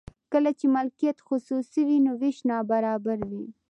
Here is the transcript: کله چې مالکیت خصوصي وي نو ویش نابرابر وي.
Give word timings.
کله 0.33 0.51
چې 0.59 0.65
مالکیت 0.75 1.17
خصوصي 1.27 1.81
وي 1.87 1.97
نو 2.05 2.11
ویش 2.21 2.37
نابرابر 2.49 3.19
وي. 3.29 3.45